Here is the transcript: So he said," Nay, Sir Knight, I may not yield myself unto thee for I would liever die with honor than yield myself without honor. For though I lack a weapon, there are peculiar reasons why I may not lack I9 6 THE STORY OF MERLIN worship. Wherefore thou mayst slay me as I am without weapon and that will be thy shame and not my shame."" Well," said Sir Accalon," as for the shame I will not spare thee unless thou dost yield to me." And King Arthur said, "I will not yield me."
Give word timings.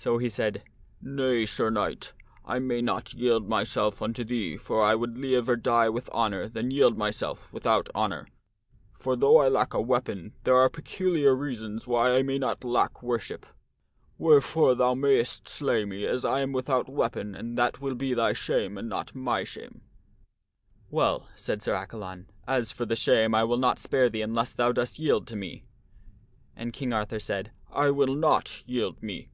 So 0.00 0.18
he 0.18 0.28
said," 0.28 0.62
Nay, 1.02 1.44
Sir 1.44 1.70
Knight, 1.70 2.12
I 2.44 2.60
may 2.60 2.80
not 2.80 3.14
yield 3.14 3.48
myself 3.48 4.00
unto 4.00 4.22
thee 4.22 4.56
for 4.56 4.80
I 4.80 4.94
would 4.94 5.18
liever 5.18 5.56
die 5.56 5.88
with 5.88 6.08
honor 6.12 6.46
than 6.46 6.70
yield 6.70 6.96
myself 6.96 7.52
without 7.52 7.88
honor. 7.96 8.28
For 8.96 9.16
though 9.16 9.38
I 9.38 9.48
lack 9.48 9.74
a 9.74 9.80
weapon, 9.80 10.34
there 10.44 10.54
are 10.54 10.70
peculiar 10.70 11.34
reasons 11.34 11.88
why 11.88 12.14
I 12.14 12.22
may 12.22 12.38
not 12.38 12.62
lack 12.62 12.92
I9 12.92 12.92
6 12.92 12.94
THE 12.94 12.96
STORY 12.96 13.00
OF 13.00 13.00
MERLIN 13.00 13.08
worship. 13.08 13.46
Wherefore 14.46 14.74
thou 14.76 14.94
mayst 14.94 15.48
slay 15.48 15.84
me 15.84 16.06
as 16.06 16.24
I 16.24 16.42
am 16.42 16.52
without 16.52 16.88
weapon 16.88 17.34
and 17.34 17.58
that 17.58 17.80
will 17.80 17.96
be 17.96 18.14
thy 18.14 18.32
shame 18.34 18.78
and 18.78 18.88
not 18.88 19.16
my 19.16 19.42
shame."" 19.42 19.80
Well," 20.92 21.26
said 21.34 21.60
Sir 21.60 21.74
Accalon," 21.74 22.26
as 22.46 22.70
for 22.70 22.86
the 22.86 22.94
shame 22.96 23.34
I 23.34 23.42
will 23.42 23.58
not 23.58 23.80
spare 23.80 24.08
thee 24.08 24.22
unless 24.22 24.54
thou 24.54 24.70
dost 24.70 25.00
yield 25.00 25.26
to 25.26 25.34
me." 25.34 25.64
And 26.54 26.72
King 26.72 26.92
Arthur 26.92 27.18
said, 27.18 27.50
"I 27.72 27.90
will 27.90 28.14
not 28.14 28.62
yield 28.64 29.02
me." 29.02 29.30